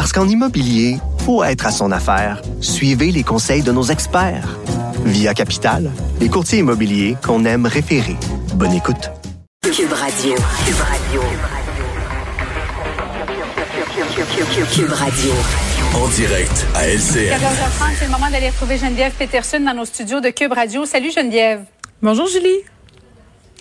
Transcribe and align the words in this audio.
Parce 0.00 0.14
qu'en 0.14 0.26
immobilier, 0.26 0.96
faut 1.26 1.44
être 1.44 1.66
à 1.66 1.70
son 1.70 1.92
affaire. 1.92 2.40
Suivez 2.62 3.12
les 3.12 3.22
conseils 3.22 3.60
de 3.60 3.70
nos 3.70 3.82
experts. 3.82 4.58
Via 5.04 5.34
Capital, 5.34 5.90
les 6.20 6.30
courtiers 6.30 6.60
immobiliers 6.60 7.18
qu'on 7.22 7.44
aime 7.44 7.66
référer. 7.66 8.16
Bonne 8.54 8.72
écoute. 8.72 9.10
Cube 9.62 9.92
Radio. 9.92 10.34
Cube 10.64 10.80
Radio. 10.80 11.20
Cube 14.72 14.90
Radio. 14.90 15.32
En 15.94 16.08
direct 16.08 16.66
à 16.74 16.86
LCN. 16.86 17.34
14h30, 17.34 17.96
c'est 17.98 18.06
le 18.06 18.10
moment 18.10 18.30
d'aller 18.30 18.48
retrouver 18.48 18.78
Geneviève 18.78 19.12
Peterson 19.12 19.60
dans 19.60 19.74
nos 19.74 19.84
studios 19.84 20.22
de 20.22 20.30
Cube 20.30 20.54
Radio. 20.54 20.86
Salut 20.86 21.12
Geneviève. 21.14 21.64
Bonjour 22.00 22.26
Julie. 22.26 22.64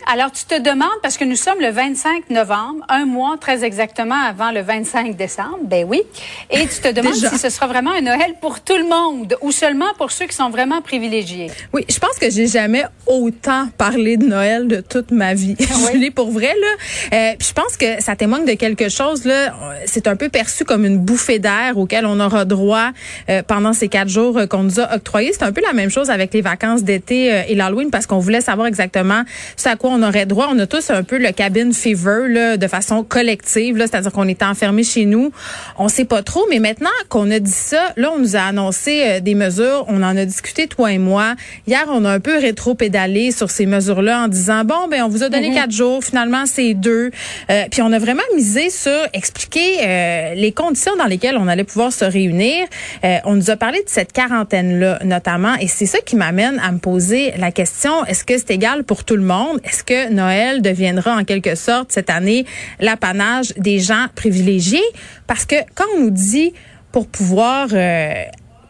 Alors, 0.07 0.31
tu 0.31 0.45
te 0.45 0.59
demandes, 0.59 0.89
parce 1.01 1.17
que 1.17 1.25
nous 1.25 1.35
sommes 1.35 1.59
le 1.59 1.69
25 1.69 2.29
novembre, 2.29 2.85
un 2.89 3.05
mois 3.05 3.37
très 3.39 3.63
exactement 3.63 4.15
avant 4.15 4.51
le 4.51 4.61
25 4.61 5.15
décembre, 5.15 5.59
ben 5.63 5.85
oui, 5.87 6.01
et 6.49 6.67
tu 6.67 6.81
te 6.81 6.91
demandes 6.91 7.15
si 7.15 7.37
ce 7.37 7.49
sera 7.49 7.67
vraiment 7.67 7.91
un 7.91 8.01
Noël 8.01 8.35
pour 8.41 8.61
tout 8.61 8.77
le 8.77 8.87
monde 8.87 9.35
ou 9.41 9.51
seulement 9.51 9.93
pour 9.97 10.11
ceux 10.11 10.25
qui 10.25 10.35
sont 10.35 10.49
vraiment 10.49 10.81
privilégiés. 10.81 11.51
Oui, 11.73 11.85
je 11.89 11.99
pense 11.99 12.17
que 12.19 12.29
j'ai 12.29 12.47
jamais 12.47 12.83
autant 13.07 13.67
parlé 13.77 14.17
de 14.17 14.25
Noël 14.25 14.67
de 14.67 14.81
toute 14.81 15.11
ma 15.11 15.33
vie. 15.33 15.55
Ah 15.59 15.73
Julie, 15.91 16.11
pour 16.11 16.31
vrai, 16.31 16.53
là. 16.59 17.17
Euh, 17.17 17.35
puis 17.37 17.47
je 17.49 17.53
pense 17.53 17.77
que 17.77 18.01
ça 18.01 18.15
témoigne 18.15 18.45
de 18.45 18.53
quelque 18.53 18.89
chose, 18.89 19.25
là. 19.25 19.53
C'est 19.85 20.07
un 20.07 20.15
peu 20.15 20.29
perçu 20.29 20.65
comme 20.65 20.85
une 20.85 20.97
bouffée 20.97 21.39
d'air 21.39 21.77
auquel 21.77 22.05
on 22.05 22.19
aura 22.19 22.45
droit 22.45 22.91
euh, 23.29 23.43
pendant 23.45 23.73
ces 23.73 23.87
quatre 23.87 24.09
jours 24.09 24.37
euh, 24.37 24.45
qu'on 24.45 24.63
nous 24.63 24.79
a 24.79 24.95
octroyés. 24.95 25.31
C'est 25.33 25.43
un 25.43 25.51
peu 25.51 25.61
la 25.61 25.73
même 25.73 25.89
chose 25.89 26.09
avec 26.09 26.33
les 26.33 26.41
vacances 26.41 26.83
d'été 26.83 27.31
euh, 27.31 27.41
et 27.47 27.55
l'Halloween 27.55 27.89
parce 27.91 28.05
qu'on 28.05 28.19
voulait 28.19 28.41
savoir 28.41 28.67
exactement 28.67 29.23
ce 29.55 29.69
à 29.69 29.75
quoi 29.75 29.88
on 29.89 30.03
aurait 30.03 30.25
droit. 30.25 30.49
On 30.51 30.59
a 30.59 30.67
tous 30.67 30.89
un 30.89 31.03
peu 31.03 31.17
le 31.17 31.31
cabin 31.31 31.71
fever 31.71 32.27
là, 32.27 32.57
de 32.57 32.67
façon 32.67 33.03
collective, 33.03 33.77
c'est-à-dire 33.77 34.11
qu'on 34.11 34.27
est 34.27 34.43
enfermés 34.43 34.83
chez 34.83 35.05
nous. 35.05 35.31
On 35.77 35.87
sait 35.87 36.05
pas 36.05 36.23
trop, 36.23 36.45
mais 36.49 36.59
maintenant 36.59 36.89
qu'on 37.09 37.29
a 37.31 37.39
dit 37.39 37.51
ça, 37.51 37.93
là, 37.97 38.11
on 38.15 38.19
nous 38.19 38.35
a 38.35 38.41
annoncé 38.41 39.03
euh, 39.05 39.19
des 39.19 39.35
mesures. 39.35 39.85
On 39.87 40.01
en 40.03 40.15
a 40.15 40.25
discuté 40.25 40.67
toi 40.67 40.91
et 40.91 40.97
moi. 40.97 41.35
Hier, 41.67 41.85
on 41.89 42.05
a 42.05 42.11
un 42.11 42.19
peu 42.19 42.37
rétro-pédalé 42.37 43.31
sur 43.31 43.49
ces 43.49 43.65
mesures-là 43.65 44.23
en 44.23 44.27
disant 44.27 44.63
bon, 44.63 44.87
ben, 44.89 45.03
on 45.03 45.09
vous 45.09 45.23
a 45.23 45.29
donné 45.29 45.53
quatre 45.53 45.71
jours. 45.71 46.03
Finalement, 46.03 46.45
c'est 46.45 46.73
deux. 46.73 47.11
Euh, 47.49 47.63
puis 47.71 47.81
on 47.81 47.91
a 47.91 47.99
vraiment 47.99 48.23
misé 48.35 48.69
sur 48.69 48.99
expliquer 49.13 49.77
euh, 49.81 50.33
les 50.35 50.51
conditions 50.51 50.95
dans 50.97 51.05
lesquelles 51.05 51.37
on 51.37 51.47
allait 51.47 51.63
pouvoir 51.63 51.91
se 51.91 52.05
réunir. 52.05 52.65
Euh, 53.03 53.17
on 53.25 53.35
nous 53.35 53.49
a 53.49 53.55
parlé 53.55 53.79
de 53.79 53.89
cette 53.89 54.13
quarantaine-là, 54.13 54.99
notamment, 55.03 55.55
et 55.55 55.67
c'est 55.67 55.85
ça 55.85 55.99
qui 55.99 56.15
m'amène 56.15 56.59
à 56.59 56.71
me 56.71 56.79
poser 56.79 57.33
la 57.37 57.51
question 57.51 58.05
est-ce 58.05 58.23
que 58.23 58.37
c'est 58.37 58.51
égal 58.51 58.83
pour 58.83 59.03
tout 59.03 59.15
le 59.15 59.23
monde? 59.23 59.59
Que 59.83 60.11
Noël 60.11 60.61
deviendra 60.61 61.15
en 61.15 61.23
quelque 61.23 61.55
sorte 61.55 61.91
cette 61.91 62.09
année 62.09 62.45
l'apanage 62.79 63.53
des 63.57 63.79
gens 63.79 64.07
privilégiés 64.15 64.83
Parce 65.27 65.45
que 65.45 65.55
quand 65.75 65.85
on 65.95 66.01
nous 66.01 66.09
dit 66.09 66.53
pour 66.91 67.07
pouvoir 67.07 67.69
euh, 67.71 68.23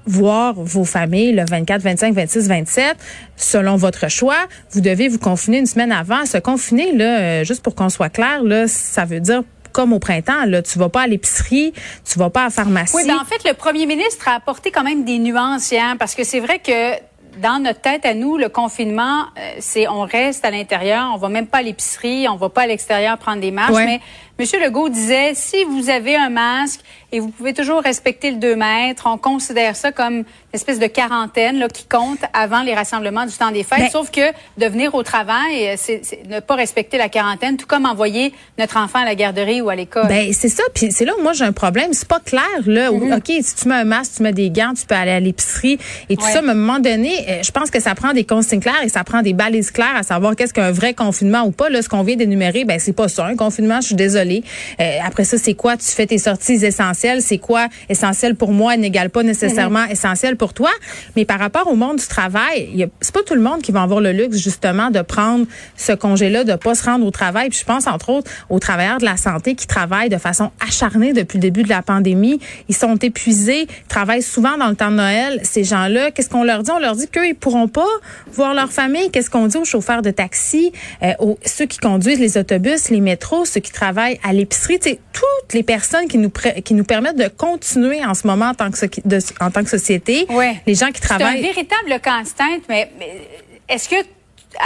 voir 0.05 0.53
vos 0.55 0.83
familles 0.83 1.33
le 1.33 1.45
24, 1.47 1.81
25, 1.81 2.13
26, 2.13 2.47
27, 2.47 2.97
selon 3.35 3.75
votre 3.75 4.09
choix, 4.09 4.47
vous 4.71 4.81
devez 4.81 5.07
vous 5.07 5.19
confiner 5.19 5.59
une 5.59 5.65
semaine 5.65 5.91
avant. 5.91 6.25
Se 6.25 6.37
confiner, 6.37 6.91
là, 6.93 7.19
euh, 7.19 7.43
juste 7.43 7.61
pour 7.63 7.75
qu'on 7.75 7.89
soit 7.89 8.09
clair, 8.09 8.43
là, 8.43 8.67
ça 8.67 9.05
veut 9.05 9.19
dire 9.19 9.43
comme 9.71 9.93
au 9.93 9.99
printemps, 9.99 10.45
là, 10.45 10.63
tu 10.63 10.79
vas 10.79 10.89
pas 10.89 11.03
à 11.03 11.07
l'épicerie, 11.07 11.73
tu 12.03 12.17
vas 12.17 12.31
pas 12.31 12.41
à 12.41 12.43
la 12.45 12.49
pharmacie. 12.49 12.95
Oui, 12.95 13.03
ben 13.05 13.17
en 13.17 13.25
fait, 13.25 13.47
le 13.47 13.53
premier 13.53 13.85
ministre 13.85 14.27
a 14.27 14.35
apporté 14.35 14.71
quand 14.71 14.83
même 14.83 15.05
des 15.05 15.19
nuances, 15.19 15.71
hein, 15.73 15.95
parce 15.99 16.15
que 16.15 16.23
c'est 16.23 16.39
vrai 16.39 16.57
que 16.59 16.95
dans 17.39 17.59
notre 17.59 17.81
tête 17.81 18.05
à 18.05 18.13
nous, 18.13 18.37
le 18.37 18.49
confinement, 18.49 19.21
euh, 19.37 19.55
c'est 19.59 19.87
on 19.87 20.01
reste 20.01 20.45
à 20.45 20.51
l'intérieur, 20.51 21.11
on 21.13 21.17
va 21.17 21.29
même 21.29 21.47
pas 21.47 21.59
à 21.59 21.61
l'épicerie, 21.61 22.27
on 22.27 22.35
va 22.35 22.49
pas 22.49 22.63
à 22.63 22.67
l'extérieur 22.67 23.17
prendre 23.17 23.41
des 23.41 23.51
marches. 23.51 23.73
Ouais. 23.73 23.99
Mais 24.37 24.45
M. 24.45 24.61
Legault 24.63 24.89
disait, 24.89 25.33
si 25.33 25.63
vous 25.63 25.89
avez 25.89 26.15
un 26.15 26.29
masque 26.29 26.81
et 27.11 27.19
vous 27.19 27.29
pouvez 27.29 27.53
toujours 27.53 27.81
respecter 27.81 28.31
le 28.31 28.37
2 28.37 28.55
mètres, 28.55 29.03
on 29.05 29.17
considère 29.17 29.75
ça 29.75 29.91
comme 29.91 30.17
une 30.17 30.25
espèce 30.53 30.79
de 30.79 30.87
quarantaine 30.87 31.57
là, 31.59 31.67
qui 31.67 31.85
compte 31.85 32.19
avant 32.33 32.61
les 32.61 32.73
rassemblements 32.73 33.25
du 33.25 33.33
temps 33.33 33.51
des 33.51 33.63
fêtes. 33.63 33.79
Ben- 33.79 33.89
Sauf 33.91 34.11
que 34.11 34.21
de 34.57 34.65
venir 34.67 34.93
au 34.95 35.03
travail, 35.03 35.67
euh, 35.69 35.73
c'est 35.77 36.01
ne 36.27 36.39
pas 36.39 36.55
respecter 36.55 36.97
la 36.97 37.09
quarantaine, 37.09 37.57
tout 37.57 37.65
comme 37.67 37.85
envoyer 37.85 38.33
notre 38.57 38.77
enfant 38.77 38.99
à 38.99 39.05
la 39.05 39.15
garderie 39.15 39.61
ou 39.61 39.69
à 39.69 39.75
l'école. 39.75 40.07
Ben 40.07 40.31
c'est 40.33 40.49
ça, 40.49 40.63
puis 40.73 40.91
c'est 40.91 41.05
là 41.05 41.13
où 41.17 41.21
moi 41.23 41.33
j'ai 41.33 41.45
un 41.45 41.51
problème. 41.51 41.93
C'est 41.93 42.07
pas 42.07 42.19
clair 42.19 42.43
là. 42.65 42.91
où, 42.91 43.11
Ok, 43.13 43.31
si 43.41 43.55
tu 43.55 43.67
mets 43.67 43.75
un 43.75 43.83
masque, 43.85 44.13
tu 44.17 44.23
mets 44.23 44.33
des 44.33 44.49
gants, 44.49 44.73
tu 44.79 44.85
peux 44.85 44.95
aller 44.95 45.11
à 45.11 45.19
l'épicerie 45.19 45.79
et 46.09 46.15
tout 46.17 46.23
Ouais. 46.25 46.31
ça. 46.31 46.41
Mais 46.41 46.49
à 46.49 46.51
un 46.51 46.55
moment 46.55 46.79
donné, 46.79 47.11
euh, 47.29 47.41
je 47.43 47.51
pense 47.51 47.69
que 47.71 47.79
ça 47.79 47.95
prend 47.95 48.13
des 48.13 48.23
consignes 48.23 48.59
claires 48.59 48.83
et 48.83 48.89
ça 48.89 49.03
prend 49.03 49.21
des 49.21 49.33
balises 49.33 49.71
claires 49.71 49.95
à 49.95 50.03
savoir 50.03 50.35
qu'est-ce 50.35 50.53
qu'un 50.53 50.71
vrai 50.71 50.93
confinement 50.93 51.43
ou 51.43 51.51
pas. 51.51 51.69
Là, 51.69 51.81
ce 51.81 51.89
qu'on 51.89 52.03
vient 52.03 52.15
d'énumérer, 52.15 52.65
ben 52.65 52.79
c'est 52.79 52.93
pas 52.93 53.07
ça 53.07 53.25
un 53.25 53.35
confinement. 53.35 53.81
Je 53.81 53.87
suis 53.87 53.95
désolée. 53.95 54.43
Euh, 54.79 54.97
après 55.03 55.23
ça, 55.23 55.37
c'est 55.37 55.53
quoi? 55.55 55.75
Tu 55.77 55.85
fais 55.87 56.05
tes 56.07 56.17
sorties 56.17 56.53
essentielles. 56.63 56.98
C'est 56.99 57.37
quoi 57.37 57.67
essentiel 57.89 58.35
pour 58.35 58.51
moi 58.51 58.77
n'égale 58.77 59.09
pas 59.09 59.23
nécessairement 59.23 59.85
essentiel 59.85 60.35
pour 60.35 60.53
toi. 60.53 60.69
Mais 61.15 61.25
par 61.25 61.39
rapport 61.39 61.67
au 61.67 61.75
monde 61.75 61.97
du 61.97 62.07
travail, 62.07 62.89
c'est 63.01 63.13
pas 63.13 63.23
tout 63.23 63.35
le 63.35 63.41
monde 63.41 63.61
qui 63.61 63.71
va 63.71 63.81
avoir 63.81 64.01
le 64.01 64.11
luxe 64.11 64.37
justement 64.37 64.89
de 64.89 65.01
prendre 65.01 65.45
ce 65.75 65.93
congé-là, 65.93 66.43
de 66.43 66.55
pas 66.55 66.75
se 66.75 66.83
rendre 66.83 67.05
au 67.05 67.11
travail. 67.11 67.49
Puis 67.49 67.59
je 67.59 67.65
pense 67.65 67.87
entre 67.87 68.09
autres 68.09 68.31
aux 68.49 68.59
travailleurs 68.59 68.97
de 68.97 69.05
la 69.05 69.17
santé 69.17 69.55
qui 69.55 69.67
travaillent 69.67 70.09
de 70.09 70.17
façon 70.17 70.51
acharnée 70.65 71.13
depuis 71.13 71.37
le 71.37 71.41
début 71.41 71.63
de 71.63 71.69
la 71.69 71.81
pandémie. 71.81 72.39
Ils 72.67 72.75
sont 72.75 72.95
épuisés, 72.95 73.67
travaillent 73.87 74.21
souvent 74.21 74.57
dans 74.57 74.67
le 74.67 74.75
temps 74.75 74.91
de 74.91 74.95
Noël. 74.95 75.39
Ces 75.43 75.63
gens-là, 75.63 76.11
qu'est-ce 76.11 76.29
qu'on 76.29 76.43
leur 76.43 76.63
dit? 76.63 76.71
On 76.71 76.79
leur 76.79 76.95
dit 76.95 77.07
qu'eux 77.07 77.27
ils 77.27 77.35
pourront 77.35 77.67
pas 77.67 77.87
voir 78.33 78.53
leur 78.53 78.71
famille. 78.71 79.09
Qu'est-ce 79.11 79.29
qu'on 79.29 79.47
dit 79.47 79.57
aux 79.57 79.65
chauffeurs 79.65 80.01
de 80.01 80.11
taxi, 80.11 80.71
euh, 81.03 81.13
aux 81.19 81.37
ceux 81.45 81.65
qui 81.65 81.77
conduisent 81.77 82.19
les 82.19 82.37
autobus, 82.37 82.89
les 82.89 83.01
métros, 83.01 83.45
ceux 83.45 83.59
qui 83.59 83.71
travaillent 83.71 84.19
à 84.23 84.33
l'épicerie, 84.33 84.79
toutes 84.79 85.53
les 85.53 85.63
personnes 85.63 86.07
qui 86.07 86.17
nous 86.17 86.31
qui 86.63 86.73
nous 86.73 86.83
permettent 86.89 87.15
de 87.17 87.29
continuer 87.29 88.03
en 88.03 88.13
ce 88.13 88.27
moment 88.27 88.47
en 88.49 88.53
tant 88.53 88.69
que 88.71 88.77
so- 88.77 88.87
de- 89.05 89.19
en 89.39 89.51
tant 89.51 89.63
que 89.63 89.69
société. 89.69 90.25
Ouais. 90.29 90.61
Les 90.67 90.75
gens 90.75 90.87
qui 90.87 90.99
C'est 91.01 91.13
un 91.13 91.17
travaillent. 91.19 91.41
véritable 91.41 91.99
casse-tête, 92.03 92.63
mais, 92.67 92.91
mais 92.99 93.11
est-ce 93.69 93.87
que 93.87 93.95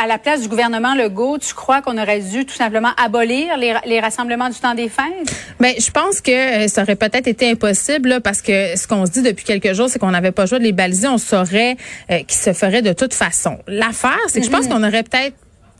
à 0.01 0.07
la 0.07 0.17
place 0.17 0.41
du 0.41 0.47
gouvernement 0.47 0.95
Legault, 0.95 1.37
tu 1.39 1.53
crois 1.53 1.81
qu'on 1.81 1.97
aurait 2.01 2.21
dû 2.21 2.45
tout 2.45 2.55
simplement 2.55 2.91
abolir 2.95 3.57
les, 3.57 3.73
les 3.85 3.99
rassemblements 3.99 4.47
du 4.47 4.55
temps 4.57 4.75
des 4.75 4.87
fêtes? 4.87 5.35
Ben, 5.59 5.73
je 5.77 5.91
pense 5.91 6.21
que 6.21 6.31
euh, 6.63 6.67
ça 6.69 6.83
aurait 6.83 6.95
peut-être 6.95 7.27
été 7.27 7.51
impossible 7.51 8.07
là, 8.07 8.21
parce 8.21 8.41
que 8.41 8.77
ce 8.77 8.87
qu'on 8.87 9.05
se 9.05 9.11
dit 9.11 9.21
depuis 9.21 9.43
quelques 9.43 9.73
jours, 9.73 9.89
c'est 9.89 9.99
qu'on 9.99 10.11
n'avait 10.11 10.31
pas 10.31 10.45
choix 10.45 10.57
de 10.59 10.63
les 10.63 10.71
baliser. 10.71 11.09
On 11.09 11.17
saurait 11.17 11.75
euh, 12.09 12.19
qu'ils 12.19 12.39
se 12.39 12.53
ferait 12.53 12.81
de 12.81 12.93
toute 12.93 13.13
façon. 13.13 13.59
L'affaire, 13.67 14.17
c'est 14.29 14.39
que 14.39 14.45
je 14.45 14.51
pense 14.51 14.67
qu'on 14.67 14.83
aurait 14.83 15.03
peut-être 15.03 15.35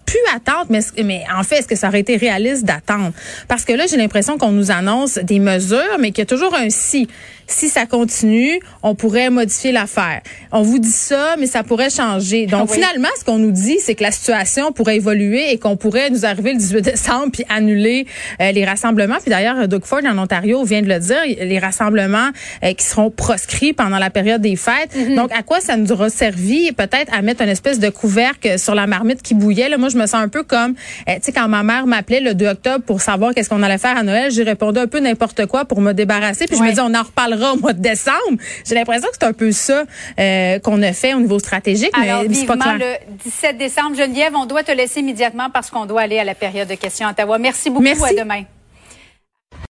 pu 0.05 0.17
attendre, 0.35 0.67
mais, 0.69 0.81
mais 1.03 1.23
en 1.35 1.43
fait, 1.43 1.57
est-ce 1.59 1.67
que 1.67 1.75
ça 1.75 1.87
aurait 1.87 2.01
été 2.01 2.17
réaliste 2.17 2.65
d'attendre? 2.65 3.11
Parce 3.47 3.65
que 3.65 3.73
là, 3.73 3.85
j'ai 3.89 3.97
l'impression 3.97 4.37
qu'on 4.37 4.51
nous 4.51 4.71
annonce 4.71 5.15
des 5.17 5.39
mesures, 5.39 5.97
mais 5.99 6.11
qu'il 6.11 6.19
y 6.19 6.23
a 6.23 6.25
toujours 6.25 6.55
un 6.55 6.69
si. 6.69 7.07
Si 7.45 7.67
ça 7.67 7.85
continue, 7.85 8.59
on 8.83 8.95
pourrait 8.95 9.29
modifier 9.29 9.73
l'affaire. 9.73 10.21
On 10.53 10.61
vous 10.61 10.79
dit 10.79 10.89
ça, 10.91 11.35
mais 11.37 11.45
ça 11.45 11.61
pourrait 11.61 11.89
changer. 11.89 12.45
Donc, 12.45 12.69
Oui. 12.69 12.75
finalement, 12.75 13.09
ce 13.19 13.25
qu'on 13.25 13.37
nous 13.37 13.51
dit, 13.51 13.79
c'est 13.81 13.95
que 13.95 14.03
la 14.03 14.11
situation 14.11 14.71
pourrait 14.71 14.95
évoluer 14.95 15.51
et 15.51 15.57
qu'on 15.57 15.75
pourrait 15.75 16.09
nous 16.09 16.25
arriver 16.25 16.53
le 16.53 16.59
18 16.59 16.81
décembre 16.81 17.31
puis 17.33 17.43
annuler 17.49 18.07
euh, 18.41 18.51
les 18.53 18.63
rassemblements. 18.63 19.17
Puis 19.21 19.29
d'ailleurs, 19.29 19.67
Doug 19.67 19.83
Ford 19.83 19.99
en 20.05 20.17
Ontario 20.17 20.63
vient 20.63 20.81
de 20.81 20.87
le 20.87 20.99
dire, 20.99 21.19
les 21.25 21.59
rassemblements 21.59 22.29
euh, 22.63 22.73
qui 22.73 22.85
seront 22.85 23.11
proscrits 23.11 23.73
pendant 23.73 23.99
la 23.99 24.09
période 24.09 24.41
des 24.41 24.55
fêtes. 24.55 24.95
Mm-hmm. 24.95 25.15
Donc, 25.15 25.31
à 25.37 25.43
quoi 25.43 25.59
ça 25.59 25.75
nous 25.75 25.91
aura 25.91 26.09
servi? 26.09 26.71
Peut-être 26.71 27.13
à 27.13 27.21
mettre 27.21 27.41
une 27.41 27.49
espèce 27.49 27.77
de 27.79 27.89
couvercle 27.89 28.57
sur 28.57 28.73
la 28.73 28.87
marmite 28.87 29.21
qui 29.21 29.33
bouillait? 29.33 29.67
Là, 29.67 29.77
moi, 29.77 29.89
je 29.93 29.97
me 29.97 30.05
sens 30.05 30.15
un 30.15 30.27
peu 30.27 30.43
comme, 30.43 30.75
euh, 31.07 31.13
tu 31.15 31.21
sais, 31.23 31.31
quand 31.31 31.47
ma 31.47 31.63
mère 31.63 31.85
m'appelait 31.87 32.19
le 32.19 32.33
2 32.33 32.47
octobre 32.47 32.83
pour 32.85 33.01
savoir 33.01 33.33
qu'est-ce 33.33 33.49
qu'on 33.49 33.63
allait 33.63 33.77
faire 33.77 33.97
à 33.97 34.03
Noël, 34.03 34.31
j'ai 34.31 34.43
répondu 34.43 34.79
un 34.79 34.87
peu 34.87 34.99
n'importe 34.99 35.45
quoi 35.45 35.65
pour 35.65 35.81
me 35.81 35.93
débarrasser. 35.93 36.45
Puis 36.47 36.57
je 36.57 36.63
me 36.63 36.71
dis, 36.71 36.79
on 36.81 36.93
en 36.93 37.03
reparlera 37.03 37.53
au 37.53 37.57
mois 37.57 37.73
de 37.73 37.81
décembre. 37.81 38.37
J'ai 38.67 38.75
l'impression 38.75 39.07
que 39.09 39.15
c'est 39.19 39.25
un 39.27 39.33
peu 39.33 39.51
ça 39.51 39.83
euh, 40.19 40.59
qu'on 40.59 40.81
a 40.81 40.93
fait 40.93 41.13
au 41.13 41.19
niveau 41.19 41.39
stratégique, 41.39 41.91
Alors, 41.93 42.23
mais 42.23 42.27
pas 42.27 42.33
vivement 42.33 42.77
clair. 42.77 42.99
le 43.09 43.13
17 43.23 43.57
décembre. 43.57 43.95
Geneviève, 43.95 44.33
on 44.35 44.45
doit 44.45 44.63
te 44.63 44.71
laisser 44.71 44.99
immédiatement 44.99 45.49
parce 45.51 45.69
qu'on 45.69 45.85
doit 45.85 46.01
aller 46.01 46.19
à 46.19 46.23
la 46.23 46.35
période 46.35 46.67
de 46.67 46.75
questions 46.75 47.07
à 47.07 47.11
Ottawa. 47.11 47.37
Merci 47.37 47.69
beaucoup. 47.69 47.83
Merci. 47.83 48.17
À 48.17 48.23
demain. 48.23 48.43